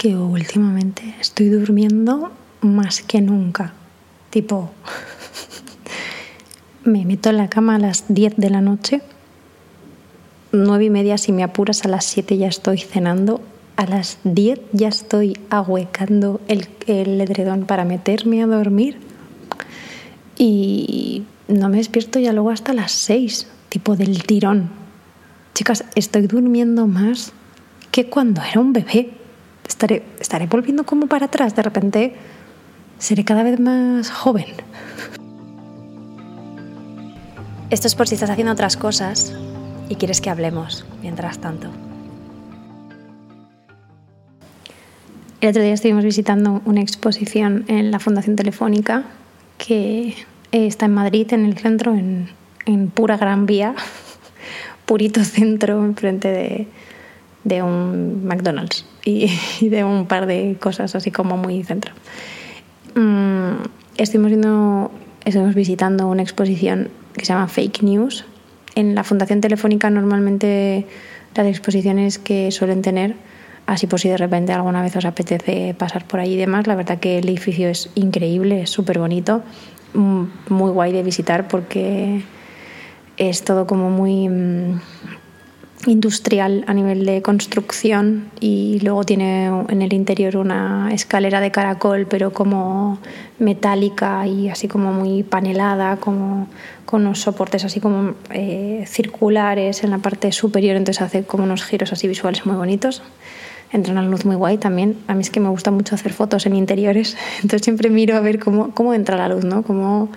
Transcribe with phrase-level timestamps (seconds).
[0.00, 3.74] que últimamente estoy durmiendo más que nunca.
[4.30, 4.70] Tipo,
[6.84, 9.02] me meto en la cama a las 10 de la noche,
[10.52, 13.42] 9 y media si me apuras, a las 7 ya estoy cenando,
[13.76, 18.96] a las 10 ya estoy ahuecando el, el edredón para meterme a dormir
[20.38, 24.70] y no me despierto ya luego hasta las 6, tipo del tirón.
[25.52, 27.34] Chicas, estoy durmiendo más
[27.90, 29.19] que cuando era un bebé.
[29.70, 32.12] Estaré, estaré volviendo como para atrás, de repente
[32.98, 34.46] seré cada vez más joven.
[37.70, 39.32] Esto es por si estás haciendo otras cosas
[39.88, 41.70] y quieres que hablemos mientras tanto.
[45.40, 49.04] El otro día estuvimos visitando una exposición en la Fundación Telefónica
[49.56, 50.16] que
[50.50, 52.28] está en Madrid, en el centro, en,
[52.66, 53.76] en pura Gran Vía,
[54.84, 56.66] purito centro, enfrente de,
[57.44, 61.92] de un McDonald's y, y, de un par de cosas así como muy centro.
[62.94, 63.62] Mm,
[63.96, 64.90] estuvimos, viendo,
[65.24, 68.24] estuvimos visitando una exposición que se llama Fake News.
[68.74, 70.86] En la Fundación Telefónica normalmente
[71.34, 73.14] las exposiciones que suelen tener,
[73.66, 76.74] así por si de repente alguna vez os apetece pasar por ahí y demás, la
[76.74, 79.42] verdad que el edificio es increíble, es súper bonito,
[79.94, 82.22] muy guay de visitar porque
[83.16, 84.28] es todo como muy
[85.86, 92.06] industrial a nivel de construcción y luego tiene en el interior una escalera de caracol
[92.06, 92.98] pero como
[93.38, 96.48] metálica y así como muy panelada como
[96.84, 101.64] con unos soportes así como eh, circulares en la parte superior entonces hace como unos
[101.64, 103.02] giros así visuales muy bonitos.
[103.72, 104.96] Entra una luz muy guay también.
[105.06, 108.20] A mí es que me gusta mucho hacer fotos en interiores entonces siempre miro a
[108.20, 109.62] ver cómo, cómo entra la luz ¿no?
[109.62, 110.10] cómo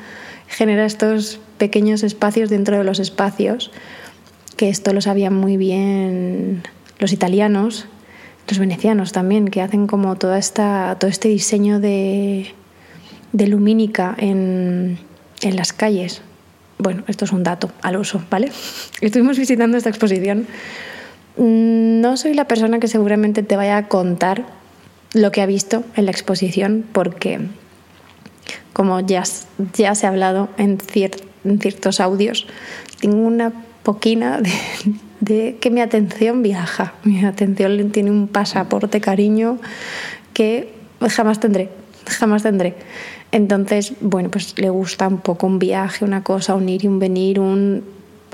[0.48, 3.72] genera estos pequeños espacios dentro de los espacios
[4.64, 6.64] que esto lo sabían muy bien
[6.98, 7.86] los italianos,
[8.48, 12.54] los venecianos también, que hacen como toda esta, todo este diseño de,
[13.34, 14.98] de lumínica en,
[15.42, 16.22] en las calles.
[16.78, 18.54] Bueno, esto es un dato al uso, ¿vale?
[19.02, 20.48] Estuvimos visitando esta exposición.
[21.36, 24.46] No soy la persona que seguramente te vaya a contar
[25.14, 27.42] lo que ha visto en la exposición, porque
[28.72, 29.24] como ya,
[29.74, 31.12] ya se ha hablado en, cier,
[31.44, 32.48] en ciertos audios,
[33.02, 33.52] tengo una
[33.84, 34.42] poquina
[35.20, 36.94] de, que mi atención viaja.
[37.04, 39.60] Mi atención tiene un pasaporte cariño
[40.34, 40.74] que
[41.10, 41.70] jamás tendré,
[42.08, 42.76] jamás tendré.
[43.32, 47.00] Entonces, bueno, pues le gusta un poco un viaje, una cosa, un ir y un
[47.00, 47.84] venir, un,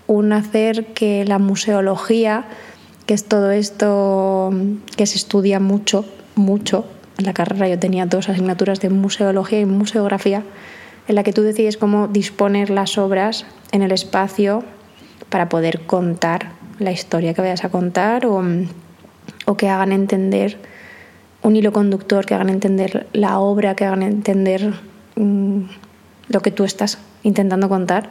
[0.07, 2.45] un hacer que la museología,
[3.05, 4.51] que es todo esto
[4.97, 6.05] que se estudia mucho,
[6.35, 6.85] mucho.
[7.17, 10.43] En la carrera yo tenía dos asignaturas de museología y museografía,
[11.07, 14.63] en la que tú decides cómo disponer las obras en el espacio
[15.29, 18.41] para poder contar la historia que vayas a contar o,
[19.45, 20.57] o que hagan entender
[21.41, 24.73] un hilo conductor, que hagan entender la obra, que hagan entender
[25.15, 25.61] mmm,
[26.27, 28.09] lo que tú estás intentando contar.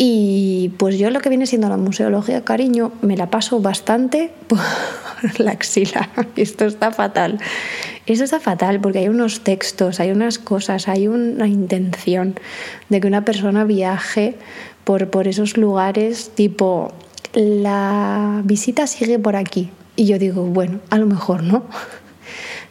[0.00, 4.60] Y pues yo lo que viene siendo la museología, cariño, me la paso bastante por
[5.38, 6.08] la axila.
[6.36, 7.40] Esto está fatal.
[8.06, 12.36] Esto está fatal porque hay unos textos, hay unas cosas, hay una intención
[12.88, 14.36] de que una persona viaje
[14.84, 16.92] por, por esos lugares tipo,
[17.34, 19.70] la visita sigue por aquí.
[19.96, 21.64] Y yo digo, bueno, a lo mejor no.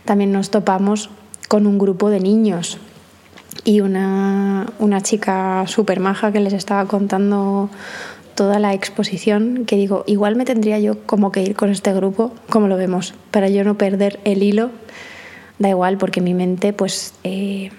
[0.05, 1.09] También nos topamos
[1.49, 2.79] con un grupo de niños
[3.63, 7.69] y una, una chica súper maja que les estaba contando
[8.35, 12.31] toda la exposición, que digo, igual me tendría yo como que ir con este grupo,
[12.49, 14.69] como lo vemos, para yo no perder el hilo.
[15.59, 17.71] Da igual, porque mi mente pues eh,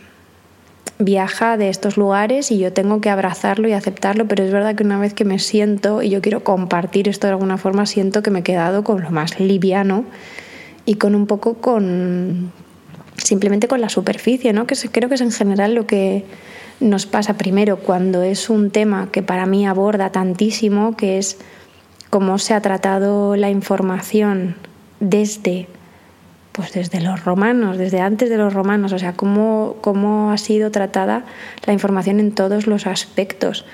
[0.99, 4.83] viaja de estos lugares y yo tengo que abrazarlo y aceptarlo, pero es verdad que
[4.83, 8.31] una vez que me siento y yo quiero compartir esto de alguna forma, siento que
[8.31, 10.05] me he quedado con lo más liviano
[10.85, 12.53] y con un poco con
[13.23, 14.67] simplemente con la superficie, ¿no?
[14.67, 16.25] que creo que es en general lo que
[16.81, 21.39] nos pasa primero cuando es un tema que para mí aborda tantísimo, que es
[22.11, 24.57] cómo se ha tratado la información
[25.01, 25.69] desde
[26.53, 30.73] pues desde los romanos, desde antes de los romanos, o sea, cómo, cómo ha sido
[30.73, 31.25] tratada
[31.65, 33.65] la información en todos los aspectos,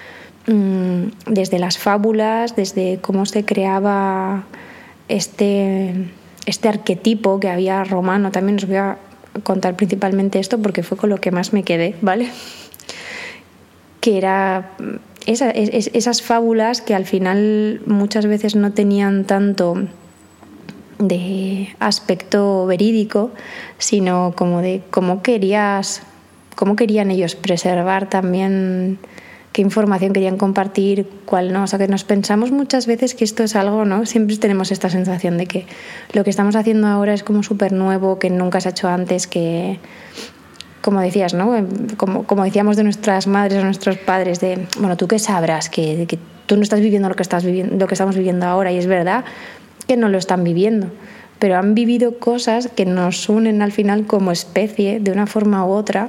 [0.47, 4.45] mm, desde las fábulas, desde cómo se creaba
[5.09, 5.95] este,
[6.45, 8.99] este arquetipo que había romano, también os voy a
[9.43, 12.31] contar principalmente esto porque fue con lo que más me quedé, ¿vale?
[14.01, 14.71] Que era
[15.27, 19.77] esas fábulas que al final muchas veces no tenían tanto
[20.99, 23.31] de aspecto verídico,
[23.79, 26.03] sino como de cómo querías,
[26.55, 28.99] cómo querían ellos preservar también
[29.55, 31.63] qué información querían compartir, cuál no.
[31.63, 34.05] O sea, que nos pensamos muchas veces que esto es algo, ¿no?
[34.05, 35.65] Siempre tenemos esta sensación de que
[36.13, 39.29] lo que estamos haciendo ahora es como súper nuevo, que nunca se ha hecho antes,
[39.29, 39.79] que,
[40.83, 41.55] como decías, ¿no?
[41.97, 45.71] Como, como decíamos de nuestras madres o nuestros padres, de, bueno, ¿tú qué sabrás?
[45.71, 48.73] Que, que tú no estás viviendo lo que, estás viviendo, lo que estamos viviendo ahora
[48.73, 49.25] y es verdad
[49.87, 50.91] que no lo están viviendo
[51.39, 55.73] pero han vivido cosas que nos unen al final como especie de una forma u
[55.73, 56.09] otra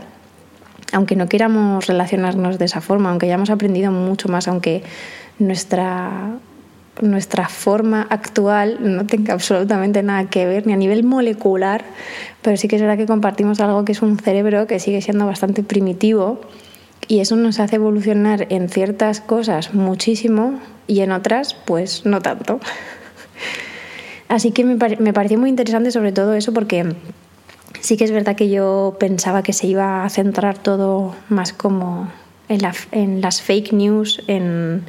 [0.91, 4.83] aunque no queramos relacionarnos de esa forma, aunque hayamos aprendido mucho más, aunque
[5.39, 6.37] nuestra,
[7.01, 11.83] nuestra forma actual no tenga absolutamente nada que ver, ni a nivel molecular,
[12.41, 15.25] pero sí que es verdad que compartimos algo que es un cerebro que sigue siendo
[15.25, 16.41] bastante primitivo
[17.07, 22.59] y eso nos hace evolucionar en ciertas cosas muchísimo y en otras pues no tanto.
[24.27, 26.95] Así que me, me pareció muy interesante sobre todo eso porque
[27.85, 32.11] Sí que es verdad que yo pensaba que se iba a centrar todo más como
[32.49, 32.61] en,
[32.91, 34.81] en las fake news, en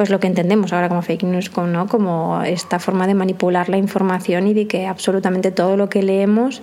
[0.00, 1.86] pues lo que entendemos ahora como fake news, como, ¿no?
[1.86, 6.62] como esta forma de manipular la información y de que absolutamente todo lo que leemos,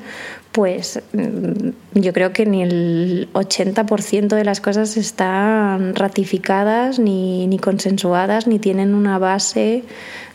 [0.51, 7.59] pues mm, yo creo que ni el 80% de las cosas están ratificadas, ni, ni
[7.59, 9.83] consensuadas, ni tienen una base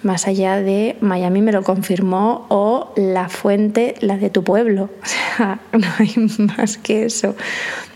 [0.05, 4.91] más allá de Miami me lo confirmó o la fuente, la de tu pueblo.
[5.03, 6.15] O sea, no hay
[6.57, 7.35] más que eso.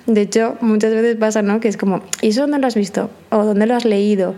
[0.07, 1.61] De hecho, muchas veces pasa, ¿no?
[1.61, 3.09] Que es como, ¿y eso dónde lo has visto?
[3.31, 4.35] ¿O dónde lo has leído?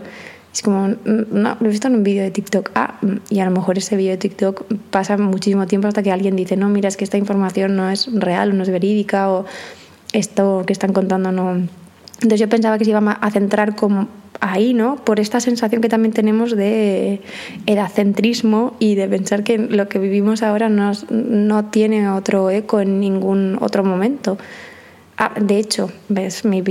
[0.59, 2.71] Es como, no, lo he visto en un vídeo de TikTok.
[2.75, 2.95] Ah,
[3.29, 6.57] y a lo mejor ese vídeo de TikTok pasa muchísimo tiempo hasta que alguien dice,
[6.57, 9.45] no, mira, es que esta información no es real, no es verídica, o
[10.11, 11.51] esto que están contando no.
[11.51, 14.09] Entonces yo pensaba que se iba a centrar como
[14.41, 14.97] ahí, ¿no?
[14.97, 17.21] Por esta sensación que también tenemos de
[17.65, 22.99] edadcentrismo y de pensar que lo que vivimos ahora no, no tiene otro eco en
[22.99, 24.37] ningún otro momento.
[25.21, 26.63] Ah, de hecho, ves, mi,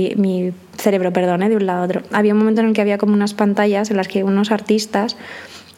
[0.75, 2.01] cerebro, perdón, de un lado a otro.
[2.11, 5.17] Había un momento en el que había como unas pantallas en las que unos artistas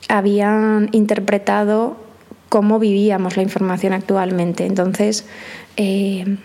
[0.07, 1.97] habían interpretado
[2.47, 4.65] cómo vivíamos la información actualmente.
[4.65, 5.25] Entonces,
[5.75, 6.37] eh,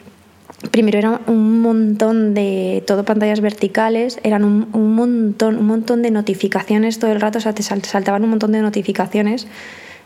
[0.73, 6.11] primero era un montón de todo pantallas verticales, eran un, un, montón, un montón de
[6.11, 9.47] notificaciones todo el rato, o sea, te saltaban un montón de notificaciones.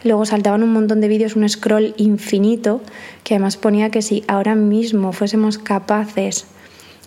[0.03, 2.81] Luego saltaban un montón de vídeos, un scroll infinito,
[3.25, 6.47] que además ponía que si ahora mismo fuésemos capaces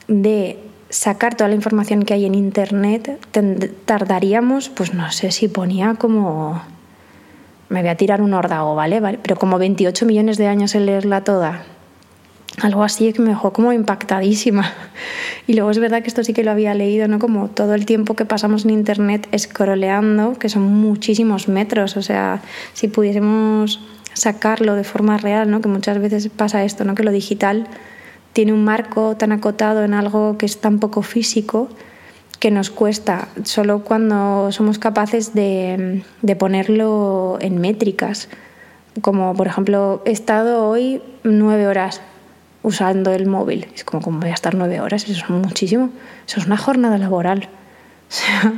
[0.07, 0.59] de
[0.89, 3.19] sacar toda la información que hay en Internet,
[3.85, 6.61] tardaríamos, pues no sé si ponía como...
[7.69, 8.99] Me voy a tirar un órdago, ¿vale?
[8.99, 9.19] ¿vale?
[9.23, 11.63] Pero como 28 millones de años en leerla toda
[12.61, 14.71] algo así que me dejó como impactadísima.
[15.45, 17.19] Y luego es verdad que esto sí que lo había leído, ¿no?
[17.19, 22.41] Como todo el tiempo que pasamos en internet scrolleando, que son muchísimos metros, o sea,
[22.71, 23.81] si pudiésemos
[24.13, 25.59] sacarlo de forma real, ¿no?
[25.59, 26.95] Que muchas veces pasa esto, ¿no?
[26.95, 27.67] Que lo digital
[28.31, 31.67] tiene un marco tan acotado en algo que es tan poco físico
[32.39, 38.29] que nos cuesta solo cuando somos capaces de, de ponerlo en métricas.
[39.01, 42.01] Como por ejemplo, he estado hoy nueve horas
[42.63, 43.67] usando el móvil.
[43.75, 45.91] Es como, como voy a estar nueve horas, eso es muchísimo.
[46.27, 47.49] Eso es una jornada laboral.
[48.13, 48.53] O sea,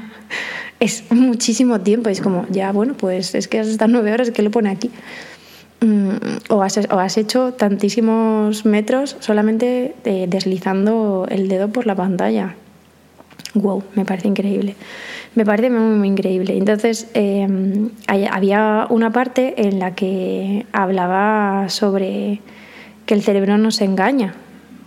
[0.81, 2.09] es muchísimo tiempo.
[2.09, 4.91] Es como, ya, bueno, pues es que has estado nueve horas, ¿qué lo pone aquí?
[5.79, 6.09] Mm,
[6.49, 12.55] o, has, o has, hecho tantísimos metros solamente eh, deslizando el dedo por la pantalla.
[13.53, 14.75] Wow, me parece increíble.
[15.35, 16.57] Me parece muy, muy increíble.
[16.57, 17.47] Entonces, eh,
[18.07, 22.41] había una parte en la que hablaba sobre
[23.05, 24.35] que el cerebro nos engaña.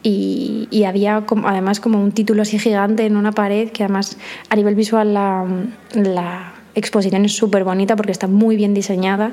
[0.02, 4.16] Y, había además como un título así gigante en una pared que además
[4.48, 9.32] a nivel visual la, exposición es súper bonita porque está muy bien diseñada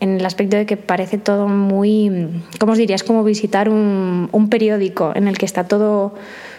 [0.00, 2.96] en el aspecto de que parece todo muy, ¿cómo os diría?
[2.96, 6.14] Es como visitar un, un periódico en el que está todo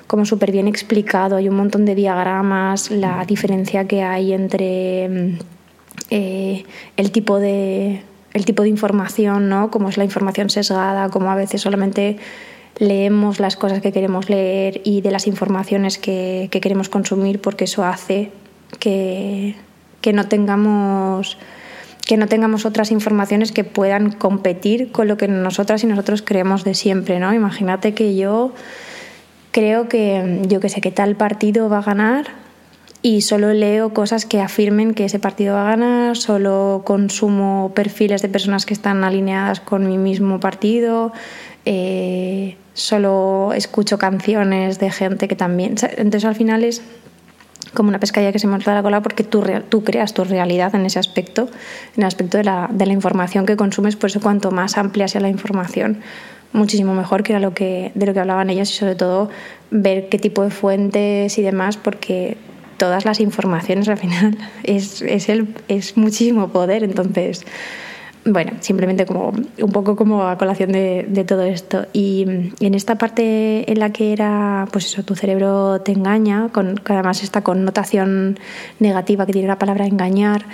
[0.07, 5.37] como súper bien explicado, hay un montón de diagramas, la diferencia que hay entre
[6.09, 6.63] eh,
[6.97, 9.71] el tipo de el tipo de información, ¿no?
[9.71, 12.17] Como es la información sesgada, como a veces solamente
[12.77, 17.85] leemos las cosas que queremos leer y de las informaciones que, queremos consumir porque eso
[17.85, 18.31] hace
[18.79, 19.55] que,
[20.11, 21.37] no tengamos
[22.05, 26.65] que no tengamos otras informaciones que puedan competir con lo que nosotras y nosotros creemos
[26.65, 27.33] de siempre, ¿no?
[27.33, 28.53] Imagínate que yo
[29.51, 32.42] creo que yo que sé que tal partido va a ganar
[33.05, 38.21] y solo leo cosas que afirmen que ese partido va a ganar, solo consumo perfiles
[38.21, 41.11] de personas que están alineadas con mi mismo partido,
[41.65, 45.75] eh, solo escucho canciones de gente que también...
[45.97, 46.81] Entonces al final es
[47.73, 50.85] como una pescadilla que se monta la cola porque tú, tú creas tu realidad en
[50.85, 51.49] ese aspecto,
[51.97, 55.09] en el aspecto de la, de la información que consumes, por eso cuanto más amplia
[55.09, 55.99] sea la información,
[56.53, 59.29] muchísimo mejor que era lo que, de lo que hablaban ellos y sobre todo
[59.71, 62.37] ver qué tipo de fuentes y demás, porque
[62.77, 67.45] todas las informaciones al final es, es, el, es muchísimo poder, entonces
[68.25, 71.87] bueno, simplemente como un poco como a colación de, todo esto.
[71.93, 72.25] Y,
[72.59, 77.23] en esta parte en la que era, pues eso, tu cerebro te engaña, con además
[77.23, 78.39] esta connotación
[78.79, 80.45] negativa que tiene la palabra engañar,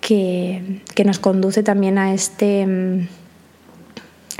[0.00, 3.08] que, que nos conduce también a este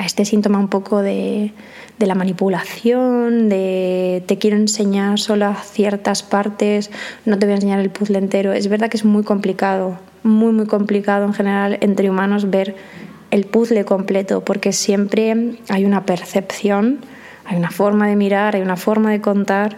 [0.00, 1.52] a este síntoma un poco de,
[1.98, 6.90] de, la manipulación, de te quiero enseñar solo ciertas partes,
[7.26, 8.54] no te voy a enseñar el puzzle entero.
[8.54, 12.76] Es verdad que es muy complicado, muy, muy complicado en general entre humanos ver
[13.30, 17.00] el puzzle completo, porque siempre hay una percepción,
[17.44, 19.76] hay una forma de mirar, hay una forma de contar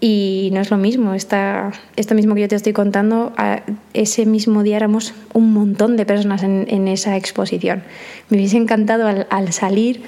[0.00, 3.32] y no es lo mismo, esta, esto mismo que yo te estoy contando,
[3.94, 7.82] ese mismo día éramos un montón de personas en, esa exposición.
[8.28, 10.02] Me hubiese encantado al, salir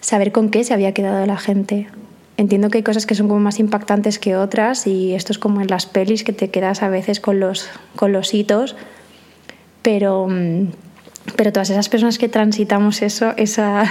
[0.00, 1.88] saber con qué se había quedado la gente.
[2.36, 5.60] Entiendo que hay cosas que son como más impactantes que otras y esto es como
[5.60, 8.76] en las pelis que te quedas a veces con los, con los hitos,
[9.82, 10.28] pero,
[11.34, 13.82] pero todas esas personas que transitamos eso, esa,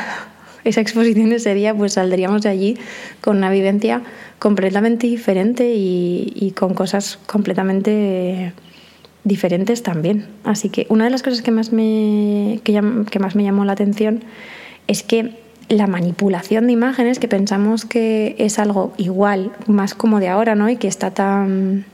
[0.68, 2.78] esa exposición ese día, pues saldríamos de allí
[3.22, 4.02] con una vivencia
[4.40, 8.54] completamente diferente y, con cosas completamente
[9.24, 10.28] diferentes también.
[10.44, 12.82] Así que una de las cosas que más me, que,
[13.20, 14.24] más me llamó la atención
[14.88, 15.36] es que
[15.70, 20.70] la manipulación de imágenes, que pensamos que es algo igual, más como de ahora, ¿no?
[20.70, 21.86] Y que está tan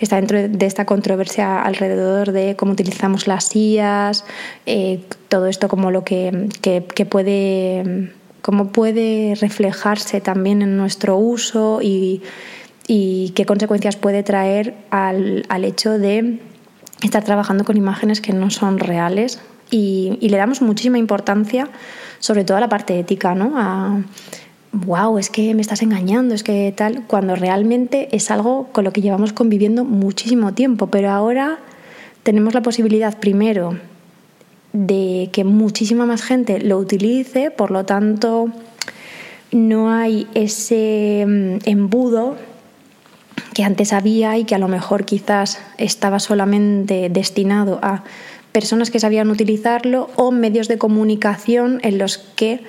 [0.00, 4.24] está dentro de esta controversia alrededor de cómo utilizamos las IAS,
[4.66, 8.12] eh, todo esto como lo que, que puede
[8.46, 12.22] cómo puede reflejarse también en nuestro uso y,
[12.86, 16.38] qué consecuencias puede traer al, hecho de
[17.02, 21.68] estar trabajando con imágenes que no son reales y, le damos muchísima importancia,
[22.20, 23.54] sobre todo a la parte ética, ¿no?
[23.56, 24.00] A,
[24.72, 28.92] wow, es que me estás engañando, es que tal, cuando realmente es algo con lo
[28.92, 31.58] que llevamos conviviendo muchísimo tiempo, pero ahora
[32.22, 33.78] tenemos la posibilidad primero
[34.72, 38.50] de que muchísima más gente lo utilice, por lo tanto
[39.52, 42.36] no hay ese mm, embudo
[43.54, 48.04] que antes había y que a lo mejor quizás estaba solamente destinado a
[48.52, 52.60] personas que sabían utilizarlo o medios de comunicación en los que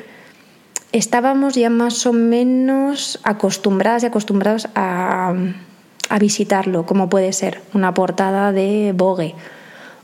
[0.91, 5.33] estábamos ya más o menos acostumbradas y acostumbrados a,
[6.21, 9.35] visitarlo, como puede ser una portada de Vogue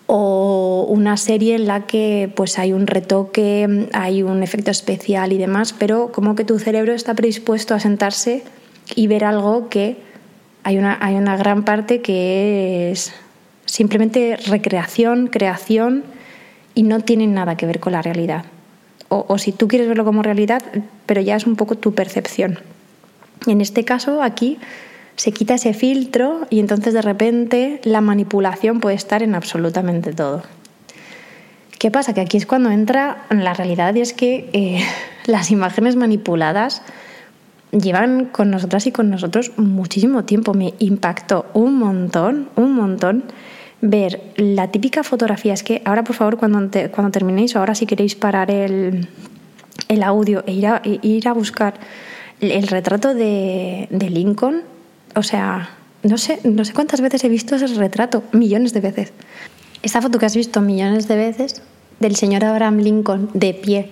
[0.05, 5.37] o una serie en la que pues hay un retoque, hay un efecto especial y
[5.37, 8.43] demás, pero como que tu cerebro está predispuesto a sentarse
[8.95, 9.95] y ver algo que
[10.63, 13.13] hay una, hay una gran parte que es
[13.65, 16.03] simplemente recreación, creación
[16.75, 18.43] y no tiene nada que ver con la realidad.
[19.15, 20.63] O, si tú quieres verlo como realidad,
[21.05, 22.59] pero ya es un poco tu percepción.
[23.45, 24.57] Y en este caso, aquí
[25.15, 30.41] se quita ese filtro y entonces de repente la manipulación puede estar en absolutamente todo.
[31.77, 32.13] ¿Qué pasa?
[32.13, 34.81] Que aquí es cuando entra la realidad y es que eh,
[35.25, 36.81] las imágenes manipuladas
[37.71, 40.53] llevan con nosotras y con nosotros muchísimo tiempo.
[40.53, 43.23] Me impactó un montón, un montón
[43.83, 45.53] ver la típica fotografía.
[45.53, 49.09] Es que ahora, por favor, cuando, cuando terminéis, ahora si queréis parar el,
[50.01, 51.73] audio e ir a, e ir a buscar
[52.39, 54.63] el retrato de, de Lincoln,
[55.15, 55.69] o sea,
[56.01, 59.11] no sé, no sé cuántas veces he visto ese retrato, millones de veces.
[59.81, 61.61] Esta foto que has visto millones de veces
[61.99, 63.91] del señor Abraham Lincoln de pie,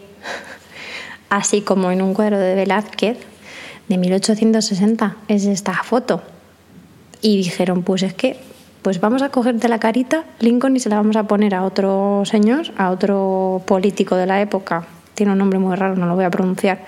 [1.29, 3.17] así como en un cuadro de Velázquez
[3.89, 6.21] de 1860, es esta foto.
[7.21, 8.37] Y dijeron, pues es que,
[8.81, 12.23] pues vamos a cogerte la carita Lincoln y se la vamos a poner a otro
[12.25, 16.25] señor, a otro político de la época, tiene un nombre muy raro, no lo voy
[16.25, 16.79] a pronunciar,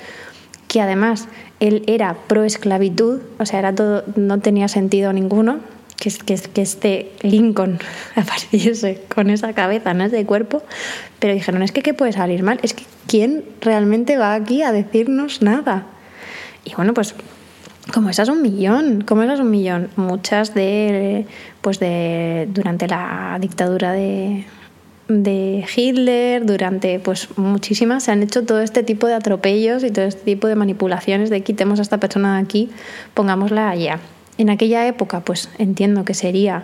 [0.67, 1.27] que además
[1.59, 5.59] él era pro esclavitud, o sea, era todo, no tenía sentido ninguno
[5.97, 7.79] que, que, que este Lincoln
[8.15, 10.63] apareciese con esa cabeza, no ese cuerpo,
[11.19, 12.59] pero dijeron, es que ¿qué puede salir mal?
[12.63, 15.85] Es que ¿quién realmente va aquí a decirnos nada?
[16.65, 17.13] Y bueno, pues
[17.91, 21.25] como esas un millón, como esas un millón, muchas de,
[21.61, 24.45] pues de, durante la dictadura de,
[25.07, 30.05] de Hitler, durante pues muchísimas, se han hecho todo este tipo de atropellos y todo
[30.05, 32.69] este tipo de manipulaciones de quitemos a esta persona de aquí,
[33.13, 33.99] pongámosla allá.
[34.37, 36.63] En aquella época, pues entiendo que sería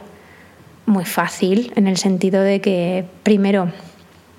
[0.86, 3.72] muy fácil en el sentido de que primero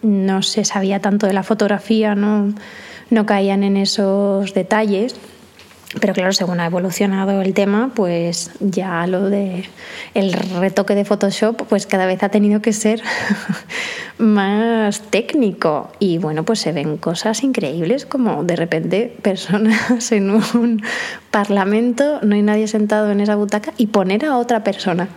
[0.02, 2.52] no se sabía tanto de la fotografía, no,
[3.10, 5.14] no caían en esos detalles.
[5.99, 9.64] Pero claro, según ha evolucionado el tema, pues ya lo de
[10.14, 13.02] el retoque de Photoshop, pues cada vez ha tenido que ser
[14.18, 15.90] más técnico.
[15.99, 20.82] Y bueno, pues se ven cosas increíbles, como de repente personas en un
[21.32, 25.09] parlamento, no hay nadie sentado en esa butaca, y poner a otra persona.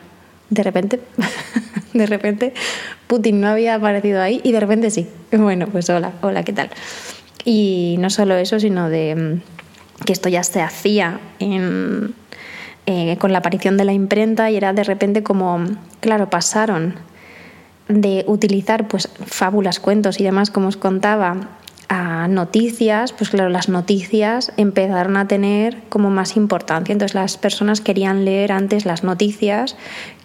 [0.49, 0.99] De repente,
[1.93, 2.53] de repente,
[3.05, 5.07] Putin no había aparecido ahí y de repente sí.
[5.31, 6.71] Bueno, pues hola, hola, ¿qué tal?
[7.45, 9.39] Y no solo eso, sino de
[10.03, 14.83] que esto ya se hacía eh, con la aparición de la imprenta y era de
[14.83, 15.63] repente como,
[15.99, 16.95] claro, pasaron
[17.87, 21.49] de utilizar pues fábulas, cuentos y demás, como os contaba,
[21.89, 26.93] a noticias, pues claro, las noticias empezaron a tener como más importancia.
[26.93, 29.75] Entonces las personas querían leer antes las noticias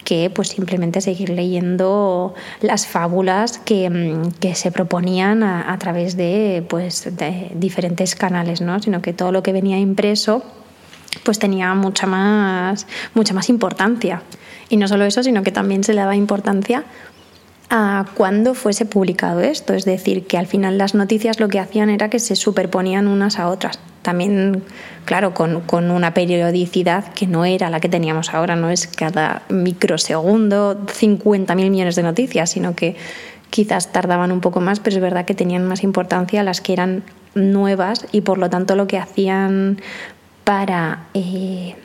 [0.04, 7.16] que pues simplemente seguir leyendo las fábulas que, mm, se proponían a, través de, pues,
[7.16, 8.80] de diferentes canales, ¿no?
[8.80, 10.42] sino que todo lo que venía impreso
[11.24, 14.22] pues tenía mucha más, mucha más importancia.
[14.68, 16.84] Y no solo eso, sino que también se le daba importancia
[17.70, 19.74] a cuando fuese publicado esto.
[19.74, 23.38] Es decir, que al final las noticias lo que hacían era que se superponían unas
[23.38, 23.78] a otras.
[24.08, 24.62] También,
[25.04, 29.42] claro, con, con una periodicidad que no era la que teníamos ahora, no es cada
[29.50, 32.96] microsegundo 50.000 millones de noticias, sino que
[33.50, 37.02] quizás tardaban un poco más, pero es verdad que tenían más importancia las que eran
[37.34, 39.78] nuevas y por lo tanto lo que hacían
[40.42, 41.04] para...
[41.12, 41.76] Eh,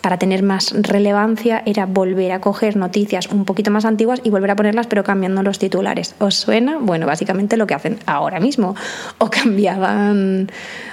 [0.00, 4.50] para tener más relevancia era volver a coger noticias un poquito más antiguas y volver
[4.52, 6.14] a ponerlas pero cambiando los titulares.
[6.18, 6.78] ¿Os suena?
[6.78, 8.74] Bueno, básicamente lo que hacen ahora mismo.
[9.18, 10.50] O cambiaban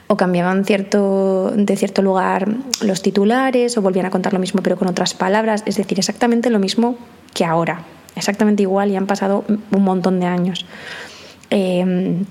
[0.08, 2.48] o cambiaban cierto, de cierto lugar
[2.82, 5.64] los titulares o volvían a contar lo mismo pero con otras palabras.
[5.66, 6.98] Es decir, exactamente lo mismo
[7.34, 7.84] que ahora.
[8.16, 10.66] Exactamente igual y han pasado un montón de años.
[11.50, 12.24] Eh,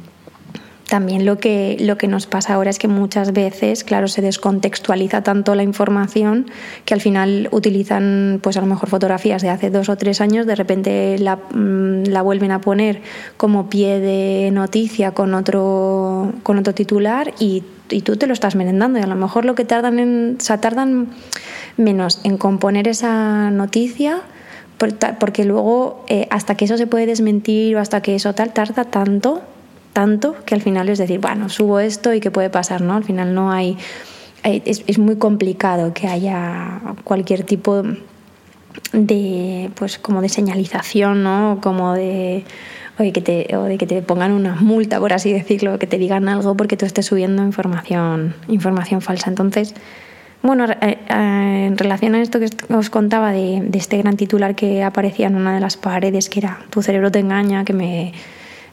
[0.94, 5.24] también lo que, lo que nos pasa ahora es que muchas veces, claro, se descontextualiza
[5.24, 6.46] tanto la información
[6.84, 10.46] que al final utilizan, pues a lo mejor fotografías de hace dos o tres años,
[10.46, 13.02] de repente la, mm, la vuelven a poner
[13.36, 18.54] como pie de noticia con otro, con otro titular y, y tú te lo estás
[18.54, 19.00] merendando.
[19.00, 21.08] Y a lo mejor lo que tardan en, tardan
[21.76, 24.22] menos en componer esa noticia
[25.18, 28.84] porque luego eh, hasta que eso se puede desmentir o hasta que eso tal tarda
[28.84, 29.42] tanto
[29.94, 32.94] tanto que al final es decir, bueno, subo esto y qué puede pasar, ¿no?
[32.94, 33.78] Al final no hay...
[34.42, 37.82] Es, muy complicado que haya cualquier tipo
[38.92, 42.44] de pues como de señalización no como de
[42.98, 45.96] o que te, o de que te pongan una multa por así decirlo que te
[45.96, 49.74] digan algo porque tú estés subiendo información información falsa entonces
[50.42, 54.82] bueno eh, eh, en relación a esto que os contaba de este gran titular que
[54.82, 58.12] aparecía en una de las paredes que era tu cerebro te engaña que me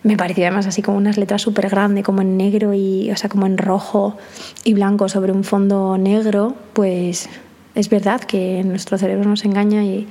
[0.04, 3.30] me pareció además así como unas letras súper grandes, como en negro y, o sea,
[3.30, 4.18] como en rojo
[4.64, 7.30] y blanco sobre un fondo negro, pues
[7.76, 10.08] es verdad que nuestro cerebro nos engaña y,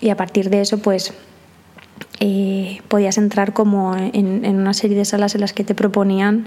[0.00, 1.12] y a partir de eso, pues
[2.20, 6.46] eh, podías entrar como en, en, una serie de salas en las que te proponían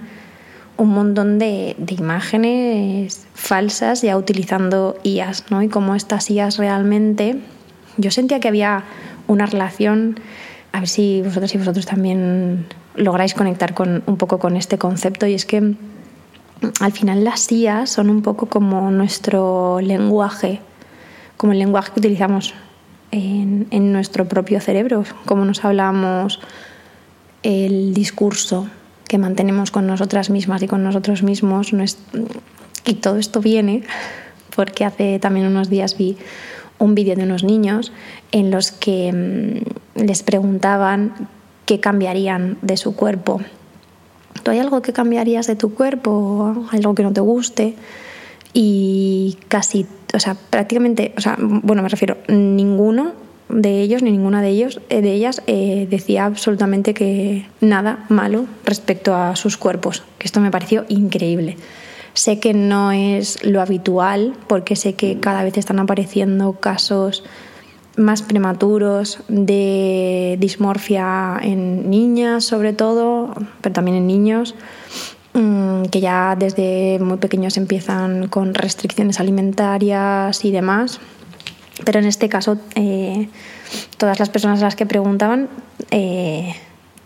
[0.78, 5.62] un montón de, de, imágenes falsas ya utilizando IAS, ¿no?
[5.62, 7.40] Y como estas IAS realmente,
[7.98, 8.84] yo sentía que había
[9.28, 10.20] una relación
[10.78, 15.26] a ver si vosotros y vosotros también lográis conectar con, un poco con este concepto
[15.26, 15.76] y es que mm,
[16.80, 20.60] al final las IAs son un poco como nuestro lenguaje,
[21.36, 22.54] como el lenguaje que utilizamos
[23.10, 26.40] en nuestro propio cerebro, como nos hablamos,
[27.42, 28.68] el discurso
[29.08, 31.72] que mantenemos con nosotras mismas y con nosotros mismos.
[32.86, 33.84] Y todo esto viene
[34.56, 36.18] porque hace también unos días vi
[36.80, 37.92] un vídeo de unos niños
[38.32, 39.12] en los que
[39.96, 41.14] mm, les preguntaban
[41.66, 43.42] qué cambiarían de su cuerpo.
[44.44, 46.66] ¿Tú hay algo que cambiarías de tu cuerpo?
[46.72, 47.76] ¿Algo que no te guste?
[48.54, 53.14] Y casi, o sea, prácticamente, o sea, bueno, me refiero, ninguno
[53.50, 58.46] de ellos ni ninguna de ellos eh, de ellas eh, decía absolutamente que nada malo
[58.66, 61.56] respecto a sus cuerpos que esto me pareció increíble
[62.18, 67.24] Sé que no es lo habitual porque sé que cada vez están apareciendo casos
[67.96, 74.56] más prematuros de dismorfia en niñas sobre todo, pero también en niños,
[75.34, 81.00] mm, que ya desde muy pequeños empiezan con restricciones alimentarias y demás.
[81.86, 83.30] Pero en este caso, eh,
[83.98, 85.50] todas las personas a las que preguntaban
[85.92, 86.56] eh,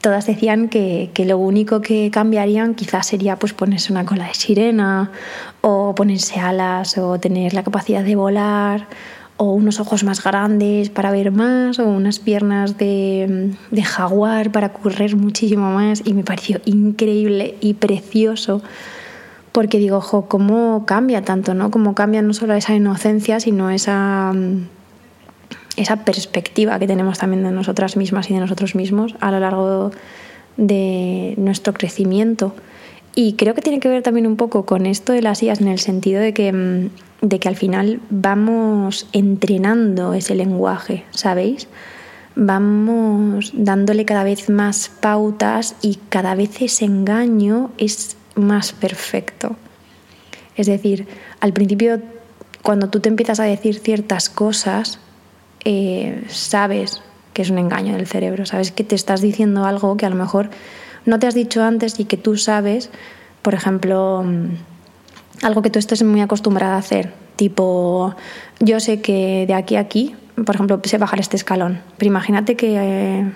[0.01, 5.11] todas decían que, lo único que cambiarían quizás sería pues ponerse una cola de sirena
[5.61, 8.87] o ponerse alas o tener la capacidad de volar
[9.37, 14.71] o unos ojos más grandes para ver más, o unas piernas de, de jaguar para
[14.73, 16.03] correr muchísimo más.
[16.05, 18.61] Y me pareció increíble y precioso
[19.51, 21.71] porque digo, ojo, cómo cambia tanto, ¿no?
[21.71, 24.31] Cómo cambia no solo esa inocencia, sino esa,
[25.77, 29.91] esa perspectiva que tenemos también de nosotras mismas y de nosotros mismos a lo largo
[30.57, 32.53] de nuestro crecimiento.
[33.15, 35.67] Y creo que tiene que ver también un poco con esto de las IAS en
[35.67, 36.89] el sentido de que,
[37.21, 41.67] de que al final vamos entrenando ese lenguaje, ¿sabéis?
[42.35, 49.57] Vamos dándole cada vez más pautas y cada vez ese engaño es más perfecto.
[50.55, 51.07] Es decir,
[51.41, 52.01] al principio,
[52.61, 54.99] cuando tú te empiezas a decir ciertas cosas,
[55.65, 57.01] eh, sabes
[57.33, 60.15] que es un engaño del cerebro, sabes que te estás diciendo algo que a lo
[60.15, 60.49] mejor
[61.05, 62.89] no te has dicho antes y que tú sabes,
[63.41, 68.15] por ejemplo, mm, algo que tú estés muy acostumbrada a hacer, tipo,
[68.59, 72.55] yo sé que de aquí a aquí, por ejemplo, sé bajar este escalón, pero imagínate
[72.55, 72.75] que...
[72.77, 73.31] Eh,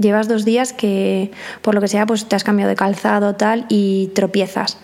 [0.00, 1.30] Llevas dos días que,
[1.60, 4.78] por lo que sea, pues te has cambiado de calzado tal y tropiezas.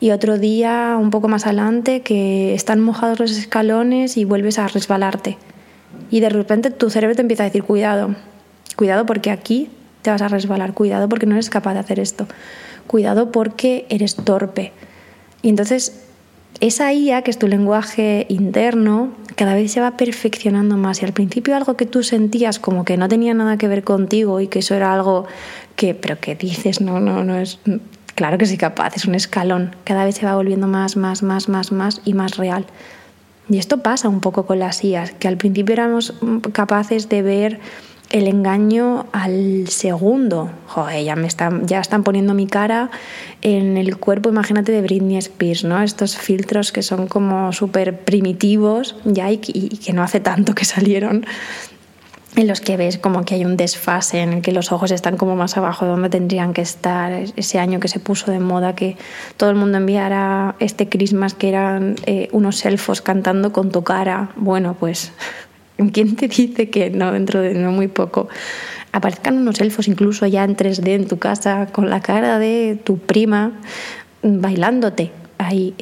[0.00, 4.66] Y otro día, un poco más adelante, que están mojados los escalones y vuelves a
[4.68, 5.36] resbalarte.
[6.10, 8.14] Y de repente tu cerebro te empieza a decir, cuidado,
[8.76, 9.70] cuidado porque aquí
[10.02, 12.26] te vas a resbalar, cuidado porque no eres capaz de hacer esto,
[12.86, 14.72] cuidado porque eres torpe.
[15.42, 16.02] Y entonces
[16.60, 21.02] esa IA, que es tu lenguaje interno, cada vez se va perfeccionando más.
[21.02, 24.40] Y al principio algo que tú sentías como que no tenía nada que ver contigo
[24.40, 25.26] y que eso era algo
[25.74, 27.58] que, pero que dices, no, no, no es.
[28.14, 29.74] Claro que sí capaz, es un escalón.
[29.84, 32.66] Cada vez se va volviendo más, más, más, más, más y más real.
[33.52, 36.14] Y esto pasa un poco con las IAs, que al principio éramos
[36.52, 37.60] capaces de ver
[38.08, 40.50] el engaño al segundo.
[40.68, 42.90] Joder, ya, me están, ya están poniendo mi cara
[43.42, 45.82] en el cuerpo, imagínate, de Britney Spears, ¿no?
[45.82, 51.26] Estos filtros que son como súper primitivos ya y, que no hace tanto que salieron
[52.34, 55.16] en los que ves como que hay un desfase, en el que los ojos están
[55.16, 57.12] como más abajo de donde tendrían que estar.
[57.36, 58.96] Ese año que se puso de moda que
[59.36, 64.30] todo el mundo enviara este Christmas que eran eh, unos elfos cantando con tu cara.
[64.36, 65.12] Bueno, pues
[65.92, 68.28] ¿Quién te dice que no dentro de no muy poco
[68.92, 72.98] aparezcan unos elfos incluso ya en 3D en tu casa con la cara de tu
[72.98, 73.52] prima
[74.22, 75.74] bailándote ahí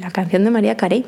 [0.00, 1.04] la canción de María Carey?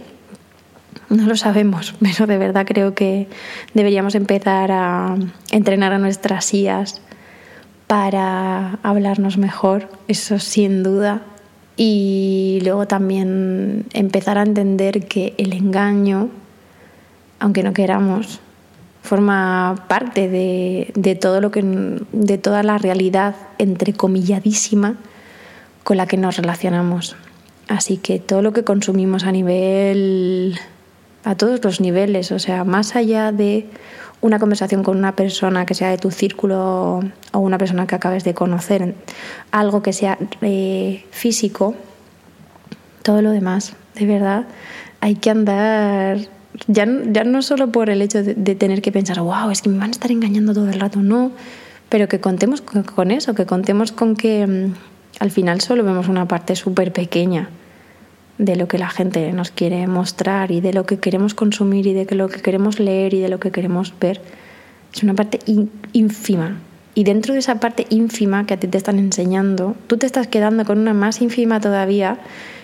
[1.09, 3.29] No lo sabemos, pero de verdad creo que
[3.75, 5.17] deberíamos empezar a
[5.51, 7.01] entrenar a nuestras IAS
[7.87, 11.23] para hablarnos mejor, eso sin duda.
[11.79, 16.31] Y luego también empezar a entender que el engaño
[17.39, 18.41] aunque no queramos,
[19.03, 21.63] forma parte de, todo lo que,
[22.13, 24.97] de toda la realidad entrecomilladísima
[25.85, 27.17] con la que nos relacionamos.
[27.69, 30.59] Así que todo lo que consumimos a nivel,
[31.27, 33.67] a todos los niveles, o sea, más allá de
[34.21, 37.01] una conversación con una persona que sea de tu círculo
[37.33, 38.95] o una persona que acabes de conocer,
[39.51, 41.75] algo que sea eh, físico,
[43.03, 44.47] todo lo demás, de verdad,
[45.01, 46.19] hay que andar
[46.69, 49.79] ya, ya no solo por el hecho de, tener que pensar, wow, es que me
[49.79, 51.33] van a estar engañando todo el rato, no,
[51.89, 54.75] pero que contemos con, eso, que contemos con que mm,
[55.19, 57.51] al final solo vemos una parte súper pequeña
[58.39, 61.95] de lo que la gente nos quiere mostrar y de lo que queremos consumir y
[61.95, 64.21] de lo que queremos leer y de lo que queremos ver.
[64.95, 65.41] Es una parte
[65.93, 66.59] ínfima.
[66.95, 70.27] Y dentro de esa parte ínfima que a ti te están enseñando, tú te estás
[70.29, 72.19] quedando con una más ínfima todavía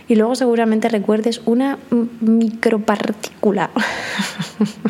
[0.08, 1.78] y luego seguramente recuerdes una
[2.20, 3.70] micropartícula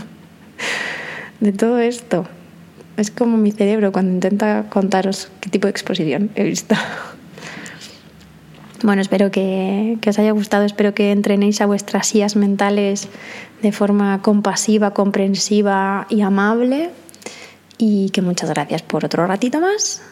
[1.41, 2.27] de todo esto.
[2.97, 6.75] Es como mi cerebro cuando intenta contaros qué tipo de exposición he visto.
[8.83, 13.09] Bueno, espero que, os haya gustado, espero que entrenéis a vuestras sillas mentales
[13.63, 16.91] de forma compasiva, comprensiva y amable.
[17.79, 20.03] Y que muchas gracias por otro ratito más,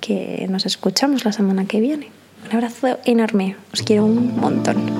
[0.00, 2.08] que nos escuchamos la semana que viene.
[2.46, 4.99] Un abrazo enorme, os quiero un montón.